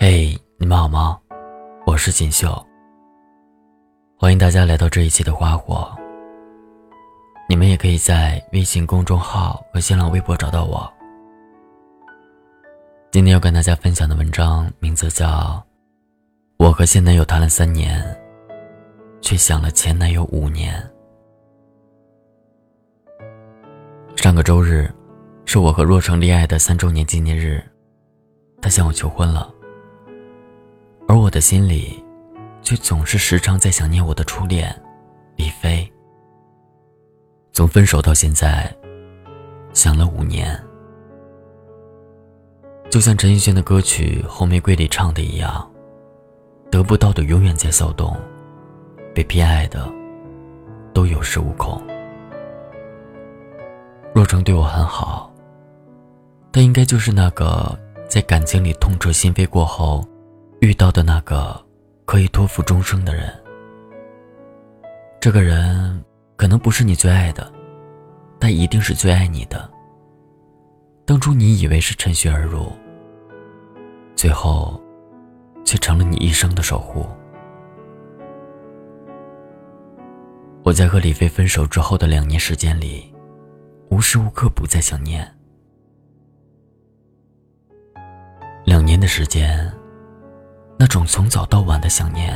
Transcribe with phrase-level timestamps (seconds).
[0.00, 1.18] 嘿，你们好吗？
[1.84, 2.64] 我是锦绣，
[4.16, 5.90] 欢迎大家来到这一期的花火。
[7.48, 10.88] 你们也可以在微信公众号和新浪微博找到我。
[13.10, 15.26] 今天要跟大家分享的文章名字叫
[16.58, 18.00] 《我和现男友谈了三年，
[19.20, 20.80] 却想了前男友五年》。
[24.16, 24.88] 上个周日，
[25.44, 27.60] 是我和若成恋爱的三周年纪念日，
[28.62, 29.52] 他向我求婚了。
[31.08, 32.04] 而我的心里，
[32.62, 34.70] 却总是时常在想念我的初恋，
[35.36, 35.90] 李飞。
[37.50, 38.70] 从分手到现在，
[39.72, 40.62] 想了五年。
[42.90, 45.66] 就像陈奕迅的歌曲《红玫瑰》里唱的一样，
[46.70, 48.14] 得不到的永远在骚动，
[49.14, 49.90] 被偏爱的，
[50.92, 51.82] 都有恃无恐。
[54.14, 55.32] 若成对我很好，
[56.52, 60.06] 他应该就是那个在感情里痛彻心扉过后，
[60.60, 61.58] 遇到的那个
[62.04, 63.32] 可以托付终生的人。
[65.20, 66.04] 这个人
[66.36, 67.52] 可能不是你最爱的，
[68.38, 69.70] 但一定是最爱你的。
[71.04, 72.72] 当初你以为是趁虚而入，
[74.14, 74.80] 最后，
[75.64, 77.06] 却成了你一生的守护。
[80.64, 83.12] 我在和李飞分手之后的两年时间里。
[83.90, 85.26] 无时无刻不在想念。
[88.66, 89.72] 两年的时间，
[90.80, 92.32] 那种从早到晚的想念，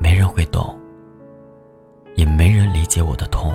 [0.00, 0.76] 没人会懂，
[2.16, 3.54] 也没人理解我的痛。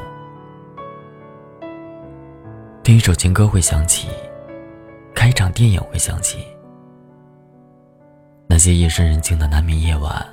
[2.83, 4.07] 听一首情歌会想起，
[5.13, 6.47] 看一场电影会想起，
[8.47, 10.25] 那些夜深人静的难眠夜晚，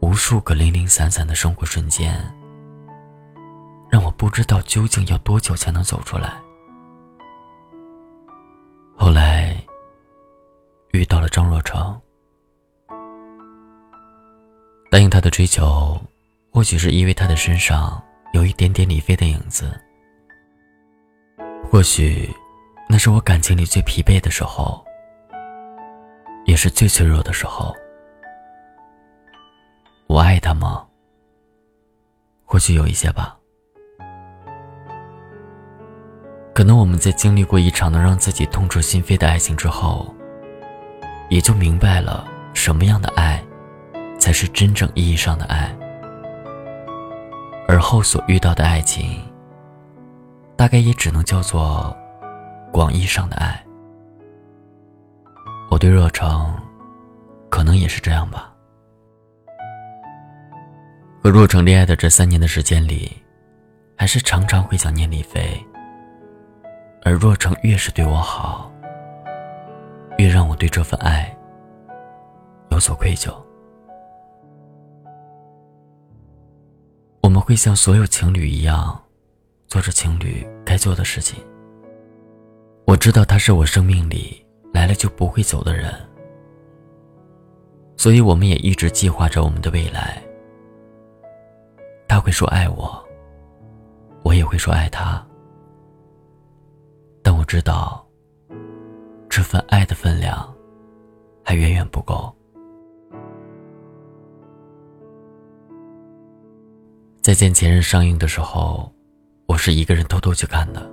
[0.00, 2.12] 无数个零零散散的生活瞬间。
[3.88, 6.34] 让我不知道究竟要多久才能走出来。
[8.96, 9.56] 后来
[10.90, 11.96] 遇到了张若成，
[14.94, 16.00] 答应他的追求，
[16.52, 18.00] 或许是因为他的身上
[18.32, 19.76] 有一点点李飞的影子，
[21.68, 22.30] 或许
[22.88, 24.84] 那是我感情里最疲惫的时候，
[26.44, 27.74] 也是最脆弱的时候。
[30.06, 30.86] 我爱他吗？
[32.44, 33.36] 或许有一些吧。
[36.54, 40.14] 可能我们在经历过一场能让自己痛彻心扉的爱情之后，
[41.30, 42.24] 也就明白了
[42.54, 43.44] 什么样的爱，
[44.24, 45.70] 才是真正意义上的爱。
[47.68, 49.20] 而后所遇到的爱情，
[50.56, 51.94] 大概也只能叫做
[52.72, 53.62] 广义上的爱。
[55.70, 56.56] 我对若成，
[57.50, 58.50] 可能也是这样吧。
[61.22, 63.22] 和若成恋爱的这三年的时间里，
[63.94, 65.62] 还是常常会想念李飞。
[67.02, 68.72] 而若成越是对我好，
[70.16, 71.30] 越让我对这份爱
[72.70, 73.30] 有所愧疚。
[77.44, 78.98] 会像所有情侣一样，
[79.68, 81.44] 做着情侣该做的事情。
[82.86, 85.92] 我知道他是我生命里来了就不会走的人，
[87.98, 90.22] 所以我们也一直计划着我们的未来。
[92.08, 93.04] 他会说爱我，
[94.22, 95.22] 我也会说爱他。
[97.22, 98.06] 但我知道，
[99.28, 100.50] 这份爱的分量
[101.44, 102.34] 还远远不够。
[107.24, 108.92] 再《见前任》上映的时候，
[109.46, 110.90] 我是一个人偷偷去看的。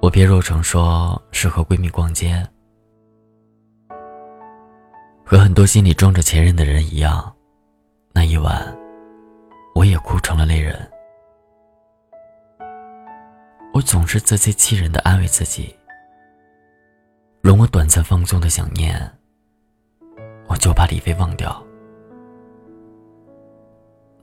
[0.00, 2.40] 我别若成说是和闺蜜逛街，
[5.26, 7.34] 和很多心里装着前任的人一样，
[8.12, 8.72] 那一晚，
[9.74, 10.88] 我也哭成了泪人。
[13.74, 15.74] 我总是自欺欺人的安慰自己，
[17.40, 18.96] 容我短暂放纵的想念，
[20.46, 21.60] 我就把李飞忘掉。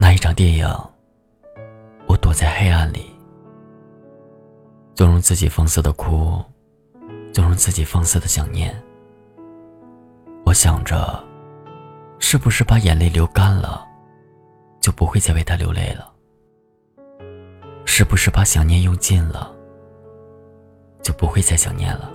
[0.01, 0.65] 那一场电影，
[2.07, 3.05] 我躲在黑暗里，
[4.95, 6.41] 纵容自己放肆的哭，
[7.33, 8.73] 纵容自己放肆的想念。
[10.45, 11.21] 我想着，
[12.17, 13.85] 是不是把眼泪流干了，
[14.79, 16.09] 就不会再为他流泪了？
[17.85, 19.53] 是不是把想念用尽了，
[21.03, 22.09] 就不会再想念了？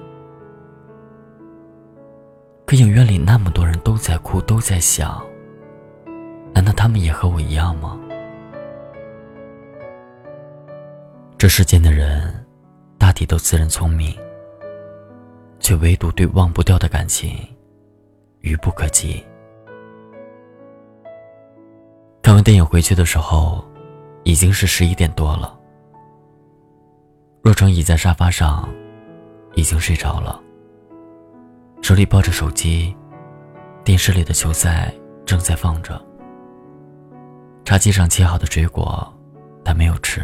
[2.65, 5.23] 可影院里那么多人都在哭，都在想，
[6.55, 7.99] 难道他们也和我一样吗？
[11.37, 12.33] 这世间的人，
[12.97, 14.17] 大抵都自认聪明，
[15.59, 17.37] 却唯独对忘不掉的感情，
[18.41, 19.23] 愚不可及。
[22.23, 23.63] 看完电影回去的时候，
[24.23, 25.59] 已经是十一点多了。
[27.43, 28.67] 若成倚在沙发上，
[29.55, 30.41] 已经睡着了。
[31.83, 32.97] 手里抱着手机，
[33.85, 34.95] 电视里的球赛
[35.27, 36.03] 正在放着。
[37.65, 39.11] 茶几上切好的水果，
[39.65, 40.21] 他没有吃，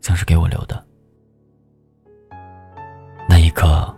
[0.00, 0.84] 像是给我留的。
[3.28, 3.94] 那一刻，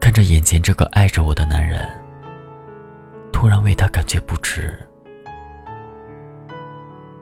[0.00, 1.88] 看着眼前这个爱着我的男人，
[3.32, 4.78] 突然为他感觉不值。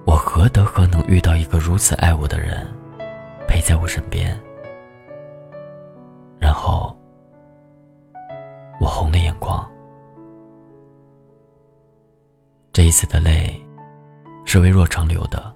[0.04, 2.66] 我何德何能遇到一个如此爱我的人，
[3.48, 4.38] 陪在我身边？
[6.38, 6.94] 然后，
[8.80, 9.66] 我红了眼眶。
[12.72, 13.60] 这一次的泪。
[14.50, 15.54] 是为若成留的，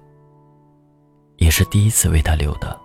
[1.37, 2.79] 也是第一次为他留的。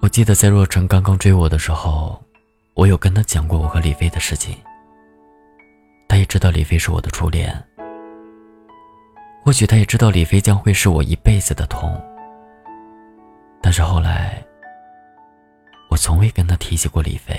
[0.00, 2.22] 我记得在若成刚刚追我的时候，
[2.74, 4.56] 我有跟他讲过我和李飞的事情。
[6.08, 7.52] 他也知道李飞是我的初恋，
[9.44, 12.00] 或许他也知道李飞将会是我一辈子的痛。
[13.60, 14.46] 但是后来，
[15.90, 17.34] 我从未跟他提起过李飞，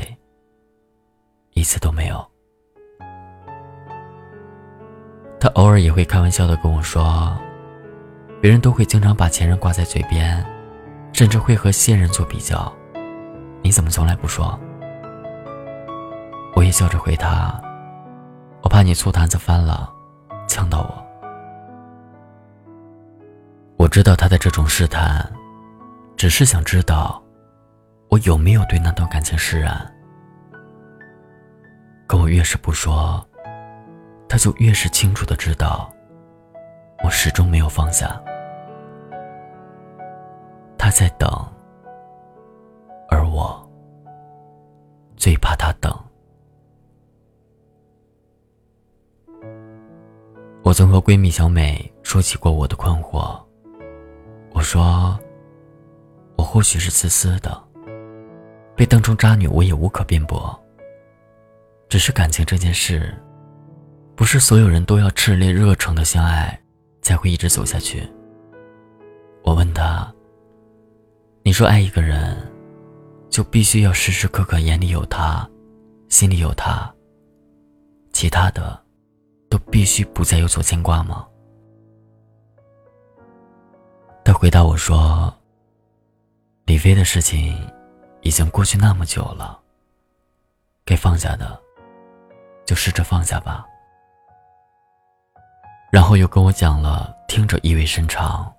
[1.54, 2.30] 一次都没有。
[5.40, 7.34] 他偶尔也会开玩笑的跟我说
[8.42, 10.46] ：“别人都会经常把前任挂在嘴边，
[11.14, 12.70] 甚至会和现任做比较，
[13.62, 14.60] 你怎么从来不说？”
[16.56, 17.58] 我也笑着回他
[18.62, 19.90] ：“我怕你醋坛子翻了，
[20.46, 21.06] 呛到我。”
[23.78, 25.26] 我知道他的这种试探，
[26.18, 27.24] 只是想知道
[28.10, 29.90] 我有没有对那段感情释然。
[32.08, 33.26] 可我越是不说。
[34.30, 35.92] 他就越是清楚的知道，
[37.04, 38.22] 我始终没有放下。
[40.78, 41.28] 他在等，
[43.10, 43.68] 而我
[45.18, 45.92] 最怕他等。
[50.64, 53.38] 我曾和闺蜜小美说起过我的困惑，
[54.52, 55.20] 我说，
[56.38, 57.60] 我或许是自私的，
[58.76, 60.58] 被当成渣女我也无可辩驳。
[61.90, 63.18] 只是感情这件事。
[64.20, 66.62] 不是所有人都要炽烈热诚的相爱，
[67.02, 68.06] 才会一直走下去。
[69.46, 70.14] 我问他
[71.42, 72.38] ：“你说爱一个人，
[73.30, 75.50] 就必须要时时刻刻眼里有他，
[76.10, 76.94] 心里有他，
[78.12, 78.78] 其他的
[79.50, 81.26] 都必须不再有所牵挂吗？”
[84.26, 85.34] 他回答我说
[86.68, 87.56] ：“李飞的事情
[88.20, 89.58] 已经过去那么久了，
[90.84, 91.58] 该放下的，
[92.66, 93.66] 就试着放下吧。”
[95.92, 98.52] 然后又跟我讲了听着意味深长，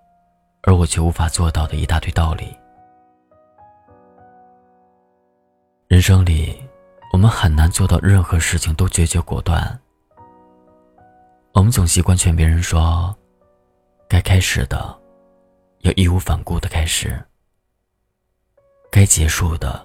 [0.63, 2.57] 而我却无法做到的一大堆道理。
[5.87, 6.61] 人生里，
[7.13, 9.81] 我们很难做到任何事情都决绝果断。
[11.53, 13.15] 我们总习惯劝别人说
[14.09, 14.97] ：“该开始的，
[15.81, 17.11] 要义无反顾的开始；
[18.91, 19.85] 该结束的，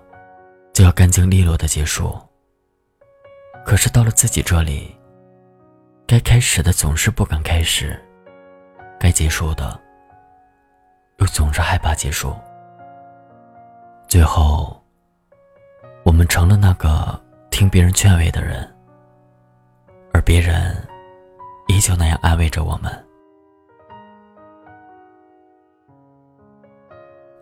[0.73, 2.19] 就要干净利落的结束。”
[3.65, 4.95] 可是到了自己这里，
[6.07, 7.99] 该开始的总是不敢开始，
[8.99, 9.79] 该结束的
[11.17, 12.35] 又总是害怕结束。
[14.07, 14.79] 最后，
[16.03, 17.19] 我们成了那个
[17.49, 18.71] 听别人劝慰的人，
[20.13, 20.75] 而别人
[21.67, 23.05] 依旧那样安慰着我们。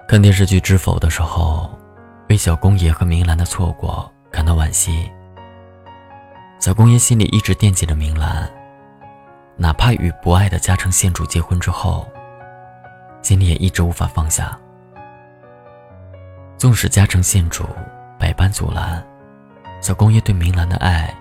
[0.08, 1.70] 看电视剧《知否》的时候，
[2.30, 5.12] 为小公爷和明兰的错过感到惋惜。
[6.64, 8.50] 小公爷心里一直惦记着明兰，
[9.58, 12.10] 哪怕与不爱的嘉诚县主结婚之后，
[13.22, 14.58] 心里也一直无法放下。
[16.58, 17.66] 纵使嘉诚县主
[18.18, 19.06] 百般阻拦，
[19.82, 21.14] 小公爷对明兰的爱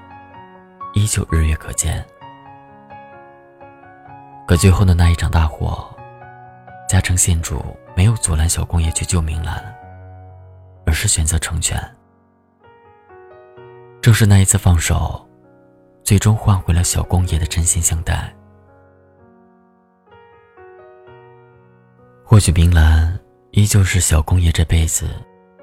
[0.95, 2.07] 依旧日月可见。
[4.47, 5.93] 可最后的那一场大火，
[6.89, 7.61] 嘉诚县主
[7.97, 9.61] 没有阻拦小公爷去救明兰，
[10.87, 11.77] 而是选择成全。
[14.01, 15.29] 正是那一次放手。
[16.05, 18.35] 最终换回了小公爷的真心相待。
[22.25, 23.19] 或许明兰
[23.51, 25.07] 依旧是小公爷这辈子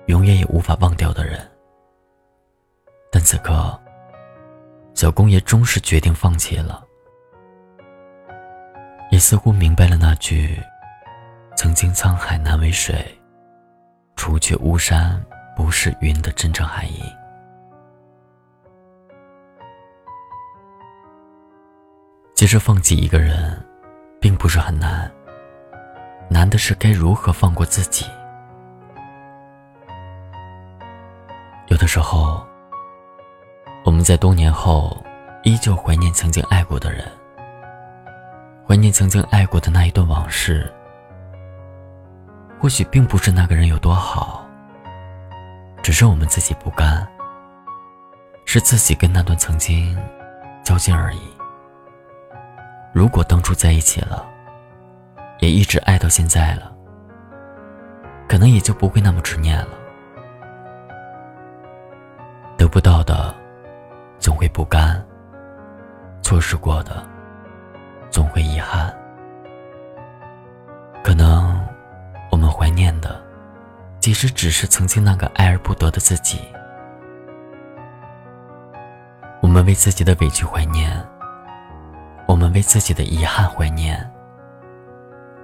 [0.05, 1.39] 永远也无法忘掉的人，
[3.11, 3.79] 但此刻，
[4.93, 6.83] 小公爷终是决定放弃了，
[9.11, 10.61] 也似乎明白了那句
[11.57, 13.03] “曾经沧海难为水，
[14.15, 15.19] 除却巫山
[15.55, 17.01] 不是云”的真正含义。
[22.39, 23.61] 其实放弃一个人，
[24.21, 25.11] 并不是很难，
[26.29, 28.05] 难的是该如何放过自己。
[31.67, 32.41] 有的时候，
[33.83, 35.03] 我们在多年后
[35.43, 37.05] 依旧怀念曾经爱过的人，
[38.65, 40.71] 怀念曾经爱过的那一段往事，
[42.57, 44.47] 或许并不是那个人有多好，
[45.83, 47.05] 只是我们自己不甘，
[48.45, 49.93] 是自己跟那段曾经
[50.63, 51.19] 较劲而已。
[52.93, 54.25] 如果当初在一起了，
[55.39, 56.71] 也一直爱到现在了，
[58.27, 59.77] 可能也就不会那么执念了。
[62.57, 63.33] 得不到的，
[64.19, 64.95] 总会不甘；
[66.21, 67.03] 错失过的，
[68.09, 68.93] 总会遗憾。
[71.03, 71.59] 可能。
[72.31, 73.19] 我们怀念的，
[73.99, 76.39] 即使只是曾经那个爱而不得的自己。
[79.41, 81.03] 我们为自己的委屈怀念，
[82.49, 83.95] 们为自己的遗憾怀念，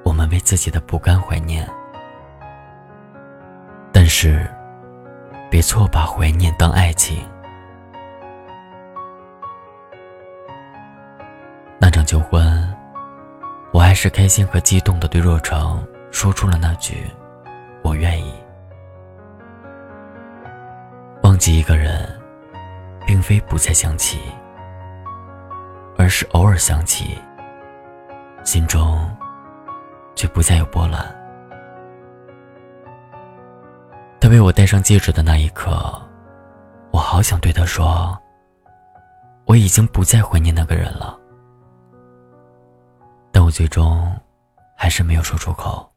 [0.04, 1.70] 我们为自己的不甘怀念。
[3.94, 4.50] 但是，
[5.52, 7.24] 别错把怀念当爱情。
[11.78, 12.76] 那场求婚，
[13.72, 15.88] 我还是开心和激动的对若成。
[16.10, 17.06] 说出了那句
[17.84, 18.34] “我愿意”。
[21.22, 22.10] 忘记一个人，
[23.06, 24.18] 并非不再想起，
[25.98, 27.18] 而是偶尔想起，
[28.44, 29.10] 心中
[30.16, 31.04] 却不再有波澜。
[34.20, 36.02] 他为我戴上戒指的那一刻，
[36.92, 38.18] 我好想对他说
[39.46, 41.20] ：“我已经不再怀念那个人了。”
[43.32, 44.12] 但我最终
[44.76, 45.90] 还是没有说出口。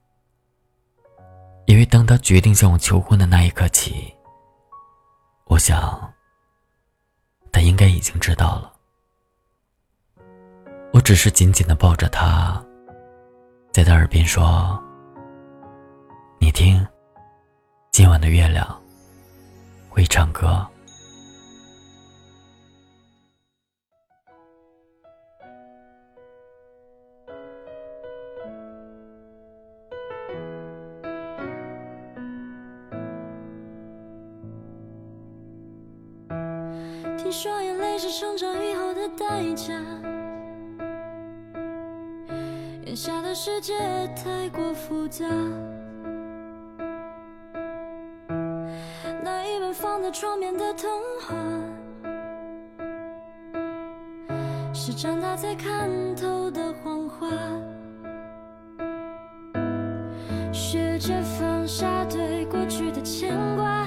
[1.67, 4.15] 因为当他决定向我求婚的那一刻起，
[5.45, 6.13] 我想，
[7.53, 8.73] 他应该已经知道了。
[10.99, 12.61] 我只是紧紧的抱着他，
[13.73, 14.77] 在他耳边说
[16.43, 16.85] ：“你听，
[17.93, 18.67] 今晚的月亮
[19.89, 20.67] 会唱歌。”
[37.17, 39.75] 听说眼泪是成长以后的代价，
[42.99, 43.79] 下的世界
[44.17, 45.25] 太过复杂。
[49.23, 50.91] 那一本放在床边的童
[51.21, 51.37] 话，
[54.75, 57.29] 是长大才看透的谎话。
[60.53, 63.87] 学着放下对过去的牵挂。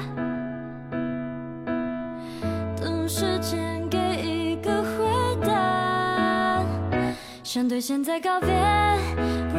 [2.78, 6.64] 等时间给一个回答，
[7.44, 8.50] 想对现在告别，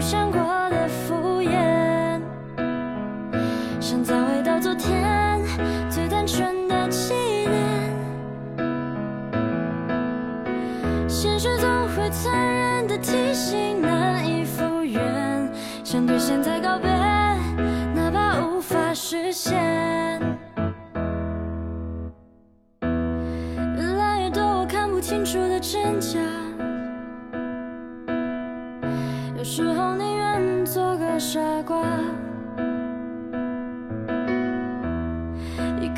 [0.03, 2.21] 不想过的敷衍，
[3.81, 5.41] 想再回到昨天
[5.89, 7.55] 最单纯的起点。
[11.07, 13.62] 现实总会残忍的提醒，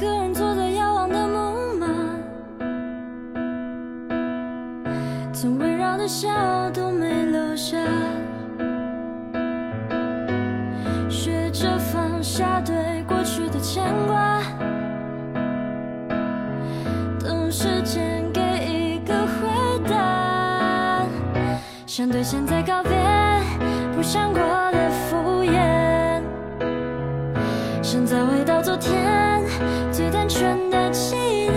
[0.04, 1.86] 一个人坐在遥望的木马，
[5.32, 6.28] 曾围绕的笑
[6.74, 7.78] 都没留下，
[11.08, 14.42] 学着放下对过去的牵挂，
[17.18, 21.06] 等时间给一个回答。
[21.86, 22.92] 想对现在告别，
[23.96, 26.20] 不想过的敷衍，
[27.82, 29.13] 想再回到昨天
[29.90, 31.54] 最单纯的纪念。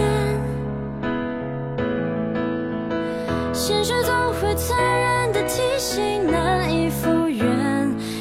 [3.54, 7.46] 现实总会残忍的提醒，难以复原。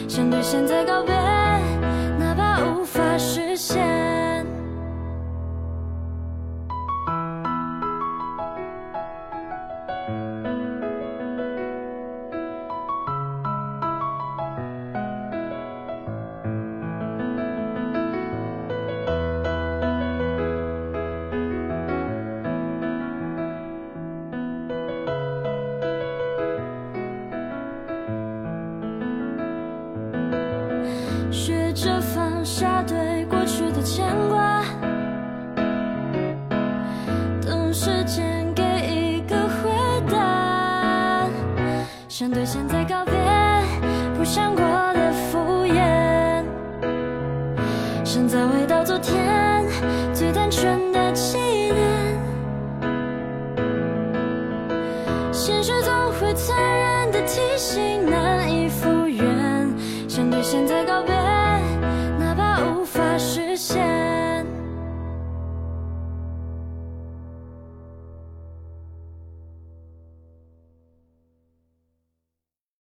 [0.08, 1.15] 想对现在告别，